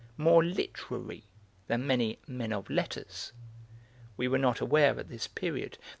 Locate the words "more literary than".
0.17-1.85